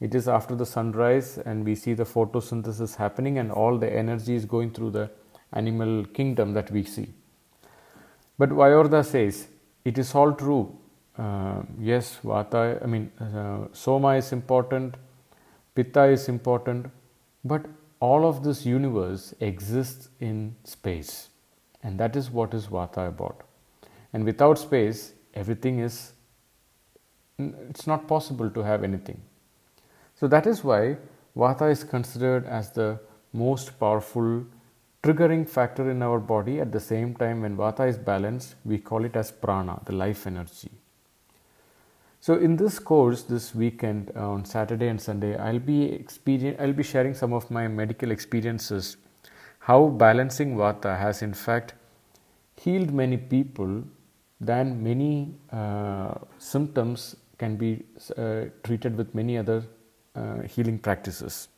it 0.00 0.14
is 0.14 0.28
after 0.28 0.54
the 0.54 0.66
sunrise 0.66 1.38
and 1.38 1.64
we 1.64 1.74
see 1.74 1.94
the 1.94 2.04
photosynthesis 2.04 2.96
happening 2.96 3.38
and 3.38 3.50
all 3.50 3.78
the 3.78 3.90
energy 3.90 4.34
is 4.34 4.44
going 4.44 4.70
through 4.70 4.90
the 4.90 5.10
animal 5.52 6.04
kingdom 6.18 6.52
that 6.52 6.70
we 6.70 6.82
see 6.82 7.08
but 8.38 8.50
Vayodha 8.50 9.04
says 9.04 9.48
it 9.84 9.98
is 9.98 10.14
all 10.14 10.32
true 10.32 10.76
uh, 11.18 11.62
yes 11.78 12.18
vata 12.22 12.62
i 12.82 12.86
mean 12.86 13.10
uh, 13.20 13.66
soma 13.72 14.14
is 14.16 14.32
important 14.32 14.96
pitta 15.74 16.04
is 16.04 16.28
important 16.28 16.90
but 17.44 17.66
all 18.00 18.26
of 18.26 18.42
this 18.44 18.66
universe 18.66 19.34
exists 19.40 20.08
in 20.20 20.56
space. 20.64 21.30
And 21.82 21.98
that 21.98 22.16
is 22.16 22.30
what 22.30 22.52
is 22.52 22.66
Vata 22.66 23.08
about. 23.08 23.42
And 24.12 24.24
without 24.24 24.58
space, 24.58 25.12
everything 25.34 25.78
is, 25.78 26.12
it's 27.38 27.86
not 27.86 28.06
possible 28.06 28.50
to 28.50 28.62
have 28.62 28.82
anything. 28.82 29.20
So 30.18 30.26
that 30.28 30.46
is 30.46 30.64
why 30.64 30.96
Vata 31.36 31.70
is 31.70 31.84
considered 31.84 32.46
as 32.46 32.72
the 32.72 32.98
most 33.32 33.78
powerful 33.78 34.44
triggering 35.02 35.48
factor 35.48 35.90
in 35.90 36.02
our 36.02 36.18
body. 36.18 36.60
At 36.60 36.72
the 36.72 36.80
same 36.80 37.14
time, 37.14 37.42
when 37.42 37.56
Vata 37.56 37.86
is 37.88 37.98
balanced, 37.98 38.54
we 38.64 38.78
call 38.78 39.04
it 39.04 39.14
as 39.14 39.30
prana, 39.30 39.80
the 39.84 39.92
life 39.92 40.26
energy. 40.26 40.70
So 42.26 42.34
in 42.34 42.56
this 42.56 42.80
course 42.80 43.22
this 43.22 43.54
weekend 43.54 44.10
uh, 44.16 44.30
on 44.30 44.44
Saturday 44.44 44.88
and 44.88 45.00
Sunday 45.00 45.36
I'll 45.36 45.60
be 45.60 45.84
experience 45.92 46.56
I'll 46.60 46.72
be 46.72 46.82
sharing 46.82 47.14
some 47.14 47.32
of 47.32 47.48
my 47.52 47.68
medical 47.68 48.10
experiences 48.10 48.96
how 49.60 49.86
balancing 49.86 50.56
vata 50.56 50.98
has 50.98 51.22
in 51.22 51.34
fact 51.34 51.74
healed 52.56 52.92
many 52.92 53.16
people 53.16 53.84
than 54.40 54.82
many 54.82 55.36
uh, 55.52 56.14
symptoms 56.38 57.14
can 57.38 57.54
be 57.54 57.84
uh, 58.16 58.46
treated 58.64 58.96
with 58.96 59.14
many 59.14 59.38
other 59.38 59.62
healing 60.48 60.78
practices. 60.78 61.48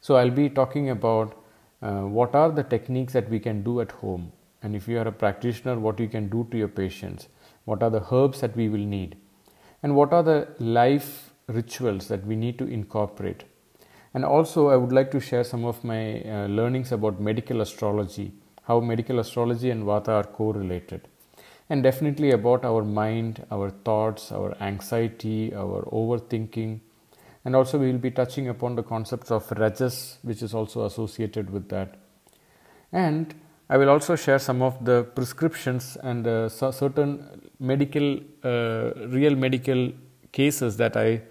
So 0.00 0.16
I'll 0.16 0.30
be 0.30 0.48
talking 0.48 0.90
about 0.90 1.36
uh, 1.82 2.02
what 2.02 2.34
are 2.34 2.50
the 2.50 2.62
techniques 2.62 3.12
that 3.12 3.28
we 3.28 3.38
can 3.38 3.62
do 3.62 3.80
at 3.80 3.92
home 3.92 4.32
and 4.62 4.76
if 4.76 4.86
you 4.88 4.98
are 4.98 5.08
a 5.08 5.12
practitioner 5.12 5.78
what 5.78 5.98
you 5.98 6.08
can 6.08 6.28
do 6.28 6.46
to 6.50 6.58
your 6.58 6.68
patients 6.68 7.28
what 7.64 7.82
are 7.82 7.88
the 7.88 8.02
herbs 8.12 8.40
that 8.40 8.54
we 8.54 8.68
will 8.68 8.86
need 8.94 9.16
and 9.82 9.96
what 9.96 10.12
are 10.12 10.22
the 10.22 10.48
life 10.58 11.30
rituals 11.46 12.08
that 12.08 12.26
we 12.26 12.36
need 12.36 12.58
to 12.58 12.66
incorporate. 12.66 13.44
And 14.14 14.24
also, 14.24 14.68
I 14.68 14.76
would 14.76 14.92
like 14.92 15.10
to 15.12 15.20
share 15.20 15.44
some 15.44 15.64
of 15.64 15.82
my 15.84 16.22
uh, 16.22 16.46
learnings 16.46 16.92
about 16.92 17.20
medical 17.20 17.60
astrology, 17.60 18.32
how 18.64 18.80
medical 18.80 19.20
astrology 19.20 19.70
and 19.70 19.84
Vata 19.84 20.08
are 20.08 20.24
correlated, 20.24 21.08
and 21.68 21.82
definitely 21.82 22.32
about 22.32 22.64
our 22.64 22.82
mind, 22.82 23.46
our 23.50 23.70
thoughts, 23.70 24.32
our 24.32 24.56
anxiety, 24.60 25.54
our 25.54 25.82
overthinking. 25.92 26.80
And 27.44 27.56
also, 27.56 27.78
we 27.78 27.90
will 27.90 27.98
be 27.98 28.10
touching 28.10 28.48
upon 28.48 28.76
the 28.76 28.82
concepts 28.82 29.30
of 29.30 29.50
Rajas, 29.52 30.18
which 30.22 30.42
is 30.42 30.52
also 30.52 30.84
associated 30.84 31.50
with 31.50 31.68
that. 31.70 31.96
And 32.92 33.34
I 33.70 33.76
will 33.76 33.88
also 33.88 34.16
share 34.16 34.38
some 34.38 34.62
of 34.62 34.84
the 34.84 35.04
prescriptions 35.04 35.96
and 36.02 36.26
uh, 36.26 36.48
certain 36.48 37.50
medical, 37.60 38.18
uh, 38.44 38.92
real 39.08 39.36
medical 39.36 39.92
cases 40.32 40.76
that 40.76 40.96
I 40.96 41.22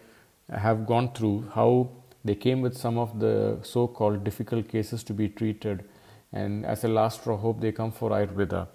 have 0.50 0.88
gone 0.88 1.12
through, 1.14 1.52
how 1.54 1.90
they 2.24 2.36
came 2.36 2.62
with 2.62 2.78
some 2.78 2.98
of 2.98 3.20
the 3.20 3.60
so 3.62 3.88
called 3.88 4.24
difficult 4.24 4.68
cases 4.68 5.04
to 5.04 5.14
be 5.14 5.30
treated, 5.30 5.86
and 6.32 6.66
as 6.66 6.84
a 6.84 6.88
last 6.88 7.22
hope, 7.24 7.60
they 7.60 7.72
come 7.72 7.92
for 7.92 8.12
Ayurveda. 8.12 8.68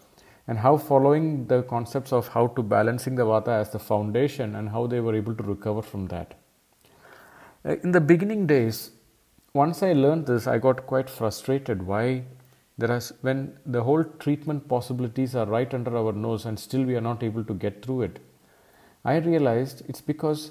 And 0.46 0.58
how 0.58 0.76
following 0.76 1.46
the 1.46 1.62
concepts 1.62 2.12
of 2.12 2.28
how 2.28 2.48
to 2.48 2.62
balancing 2.62 3.14
the 3.14 3.24
Vata 3.24 3.48
as 3.48 3.70
the 3.70 3.78
foundation 3.78 4.56
and 4.56 4.68
how 4.68 4.86
they 4.86 5.00
were 5.00 5.14
able 5.14 5.34
to 5.34 5.42
recover 5.42 5.80
from 5.80 6.06
that. 6.08 6.34
In 7.64 7.92
the 7.92 8.00
beginning 8.00 8.46
days, 8.46 8.90
once 9.54 9.82
I 9.82 9.94
learned 9.94 10.26
this, 10.26 10.46
I 10.46 10.58
got 10.58 10.86
quite 10.86 11.08
frustrated. 11.08 11.86
Why 11.86 12.24
there 12.76 12.94
is 12.94 13.14
when 13.22 13.56
the 13.64 13.82
whole 13.82 14.04
treatment 14.04 14.68
possibilities 14.68 15.34
are 15.34 15.46
right 15.46 15.72
under 15.72 15.96
our 15.96 16.12
nose 16.12 16.44
and 16.44 16.58
still 16.58 16.84
we 16.84 16.94
are 16.94 17.00
not 17.00 17.22
able 17.22 17.42
to 17.42 17.54
get 17.54 17.82
through 17.82 18.02
it. 18.02 18.18
I 19.02 19.16
realized 19.16 19.82
it's 19.88 20.02
because 20.02 20.50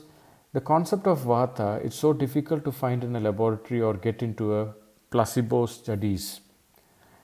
the 0.53 0.61
concept 0.61 1.05
of 1.05 1.19
vata 1.19 1.85
is 1.85 1.93
so 1.93 2.13
difficult 2.13 2.63
to 2.65 2.71
find 2.71 3.03
in 3.03 3.15
a 3.15 3.19
laboratory 3.19 3.79
or 3.79 3.93
get 3.93 4.23
into 4.23 4.55
a 4.55 4.73
placebo 5.11 5.67
studies. 5.67 6.41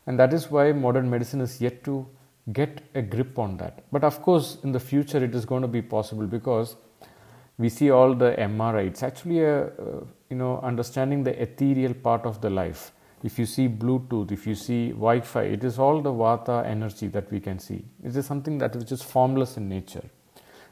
And 0.06 0.20
that 0.20 0.34
is 0.34 0.52
why 0.52 0.72
modern 0.72 1.10
medicine 1.10 1.42
is 1.42 1.60
yet 1.60 1.84
to 1.86 2.06
get 2.54 2.82
a 2.94 3.02
grip 3.02 3.40
on 3.40 3.58
that. 3.58 3.86
But 3.92 4.04
of 4.04 4.22
course, 4.22 4.60
in 4.64 4.72
the 4.72 4.80
future, 4.80 5.24
it 5.24 5.34
is 5.34 5.46
going 5.46 5.64
to 5.64 5.68
be 5.68 5.82
possible 5.82 6.28
because 6.28 6.76
we 7.60 7.68
see 7.68 7.92
all 7.92 8.16
the 8.16 8.32
MRI. 8.40 8.88
It's 8.88 9.04
actually 9.04 9.42
a, 9.44 9.66
uh, 9.66 10.06
you 10.30 10.38
know, 10.38 10.60
understanding 10.62 11.24
the 11.26 11.40
ethereal 11.40 11.94
part 11.94 12.26
of 12.26 12.40
the 12.42 12.50
life. 12.50 12.94
If 13.22 13.38
you 13.38 13.46
see 13.46 13.68
Bluetooth, 13.68 14.32
if 14.32 14.48
you 14.48 14.56
see 14.56 14.92
Wi 14.92 15.20
Fi, 15.20 15.42
it 15.42 15.66
is 15.66 15.78
all 15.78 16.02
the 16.02 16.10
Vata 16.10 16.66
energy 16.66 17.08
that 17.08 17.30
we 17.30 17.42
can 17.42 17.60
see. 17.60 17.84
It 18.02 18.16
is 18.16 18.26
something 18.26 18.58
that 18.60 18.78
is 18.78 18.86
just 18.86 19.04
formless 19.04 19.58
in 19.58 19.68
nature. 19.68 20.06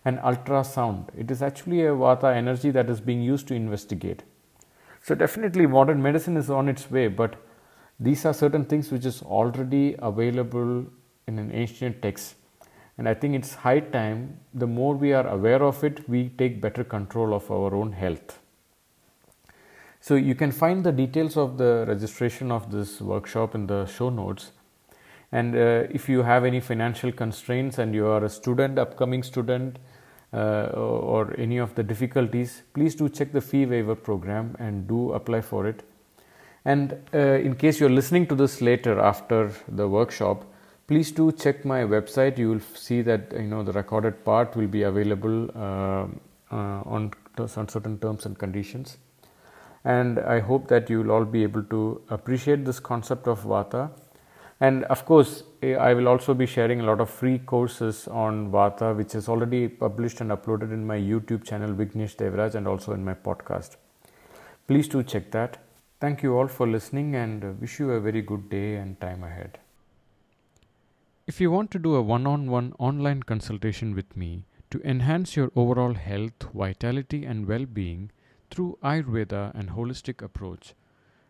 And 0.06 0.18
ultrasound, 0.20 1.10
it 1.18 1.30
is 1.30 1.42
actually 1.42 1.86
a 1.86 1.90
Vata 1.90 2.34
energy 2.34 2.72
that 2.72 2.90
is 2.90 3.02
being 3.02 3.22
used 3.22 3.50
to 3.50 3.54
investigate. 3.54 4.24
So, 5.04 5.14
definitely, 5.14 5.68
modern 5.68 6.02
medicine 6.02 6.38
is 6.38 6.50
on 6.50 6.70
its 6.70 6.90
way, 6.90 7.10
but 7.10 7.36
these 8.00 8.26
are 8.26 8.34
certain 8.34 8.64
things 8.64 8.92
which 8.92 9.06
is 9.06 9.22
already 9.24 9.96
available 10.00 10.86
in 11.28 11.38
an 11.38 11.52
ancient 11.52 12.02
text 12.02 12.36
and 12.98 13.08
I 13.08 13.14
think 13.14 13.36
it's 13.36 13.54
high 13.54 13.80
time, 13.80 14.40
the 14.54 14.68
more 14.68 14.96
we 14.96 15.14
are 15.14 15.28
aware 15.28 15.62
of 15.62 15.84
it, 15.84 16.08
we 16.10 16.30
take 16.30 16.62
better 16.62 16.84
control 16.84 17.34
of 17.34 17.50
our 17.52 17.76
own 17.76 17.92
health. 17.92 18.40
So 20.00 20.16
you 20.16 20.36
can 20.36 20.52
find 20.52 20.84
the 20.84 20.92
details 20.92 21.38
of 21.38 21.58
the 21.58 21.86
registration 21.88 22.52
of 22.52 22.72
this 22.72 23.02
workshop 23.02 23.56
in 23.56 23.68
the 23.68 23.86
show 23.86 24.10
notes. 24.10 24.52
And 25.32 25.56
uh, 25.56 25.88
if 25.92 26.08
you 26.08 26.24
have 26.24 26.46
any 26.46 26.60
financial 26.60 27.12
constraints 27.12 27.78
and 27.78 27.94
you 27.94 28.08
are 28.08 28.24
a 28.24 28.30
student, 28.30 28.80
upcoming 28.80 29.24
student, 29.24 29.78
uh, 30.34 30.70
or 30.74 31.34
any 31.38 31.58
of 31.58 31.76
the 31.76 31.84
difficulties, 31.84 32.64
please 32.74 32.96
do 32.96 33.10
check 33.10 33.32
the 33.32 33.42
fee 33.42 33.66
waiver 33.66 33.96
program 33.96 34.56
and 34.60 34.88
do 34.88 35.14
apply 35.14 35.42
for 35.42 35.68
it. 35.68 35.84
And 36.66 36.98
uh, 37.14 37.18
in 37.18 37.56
case 37.56 37.80
you're 37.80 37.90
listening 37.90 38.28
to 38.28 38.36
this 38.36 38.62
later 38.62 39.00
after 39.00 39.52
the 39.70 39.88
workshop, 39.88 40.46
please 40.88 41.12
do 41.12 41.32
check 41.32 41.66
my 41.66 41.82
website. 41.84 42.38
You 42.38 42.50
will 42.50 42.66
see 42.74 43.02
that 43.02 43.34
you 43.34 43.48
know 43.54 43.64
the 43.64 43.74
recorded 43.74 44.24
part 44.24 44.56
will 44.56 44.68
be 44.68 44.84
available 44.84 45.50
uh, 45.56 46.08
uh, 46.52 46.82
on, 46.96 47.12
on 47.38 47.68
certain 47.68 48.00
terms 48.00 48.26
and 48.26 48.38
conditions. 48.40 48.98
And 49.84 50.20
i 50.20 50.40
hope 50.40 50.68
that 50.70 50.90
you 50.90 51.00
will 51.02 51.12
all 51.12 51.26
be 51.26 51.44
able 51.44 51.64
to 51.64 52.02
appreciate 52.10 52.66
this 52.66 52.80
concept 52.80 53.28
of 53.28 53.44
vata. 53.44 53.90
And 54.60 54.86
of 54.86 55.06
course 55.06 55.44
eh, 55.62 55.76
i 55.76 55.94
will 55.94 56.08
also 56.08 56.34
be 56.34 56.46
sharing 56.46 56.80
a 56.82 56.84
lot 56.84 57.00
of 57.00 57.10
free 57.10 57.38
courses 57.38 58.08
on 58.08 58.50
vata 58.52 58.96
which 58.96 59.14
is 59.14 59.30
already 59.30 59.68
published 59.68 60.20
and 60.22 60.32
uploaded 60.32 60.74
in 60.78 60.88
my 60.88 60.98
youtube 60.98 61.44
channel 61.44 61.76
vignesh 61.82 62.16
devraj 62.24 62.56
and 62.56 62.68
also 62.68 62.94
in 62.94 63.06
my 63.06 63.14
podcast. 63.14 63.78
Please 64.68 64.88
do 64.88 65.04
check 65.04 65.32
that. 65.32 65.60
Thank 66.02 66.24
you 66.24 66.36
all 66.38 66.48
for 66.48 66.68
listening 66.68 67.16
and 67.16 67.62
wish 67.62 67.80
you 67.80 67.92
a 67.92 68.00
very 68.00 68.22
good 68.22 68.50
day 68.50 68.76
and 68.76 69.00
time 69.00 69.24
ahead 69.24 69.60
if 71.28 71.42
you 71.42 71.52
want 71.52 71.70
to 71.72 71.80
do 71.80 71.94
a 71.96 72.02
one 72.02 72.26
on 72.26 72.50
one 72.50 72.74
online 72.80 73.22
consultation 73.22 73.94
with 73.94 74.16
me 74.16 74.46
to 74.72 74.82
enhance 74.84 75.36
your 75.36 75.52
overall 75.58 75.94
health, 75.94 76.48
vitality, 76.54 77.26
and 77.26 77.46
well 77.46 77.66
being 77.66 78.10
through 78.50 78.78
Ayurveda 78.82 79.54
and 79.54 79.72
holistic 79.72 80.22
approach, 80.22 80.74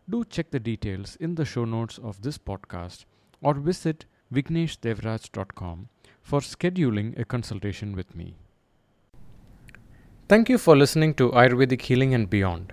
do 0.08 0.24
check 0.24 0.52
the 0.52 0.60
details 0.60 1.16
in 1.16 1.34
the 1.34 1.44
show 1.44 1.64
notes 1.64 1.98
of 1.98 2.22
this 2.22 2.38
podcast 2.38 3.06
or 3.42 3.54
visit 3.54 4.04
vigneshdevraj.com 4.32 5.88
for 6.22 6.40
scheduling 6.40 7.18
a 7.18 7.24
consultation 7.24 7.96
with 7.96 8.14
me. 8.14 8.36
Thank 10.28 10.48
you 10.48 10.58
for 10.58 10.76
listening 10.76 11.14
to 11.14 11.30
Ayurvedic 11.30 11.82
Healing 11.82 12.14
and 12.14 12.30
Beyond. 12.30 12.72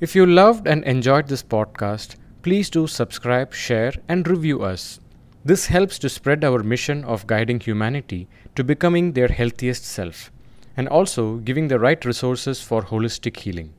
If 0.00 0.14
you 0.14 0.26
loved 0.26 0.66
and 0.66 0.84
enjoyed 0.84 1.28
this 1.28 1.42
podcast, 1.42 2.16
please 2.42 2.68
do 2.68 2.86
subscribe, 2.86 3.54
share, 3.54 3.94
and 4.08 4.28
review 4.28 4.62
us. 4.62 4.99
This 5.42 5.66
helps 5.66 5.98
to 6.00 6.10
spread 6.10 6.44
our 6.44 6.62
mission 6.62 7.02
of 7.04 7.26
guiding 7.26 7.60
humanity 7.60 8.28
to 8.54 8.62
becoming 8.62 9.12
their 9.12 9.28
healthiest 9.28 9.84
self 9.84 10.30
and 10.76 10.86
also 10.88 11.36
giving 11.36 11.68
the 11.68 11.78
right 11.78 12.04
resources 12.04 12.60
for 12.60 12.82
holistic 12.82 13.38
healing. 13.38 13.72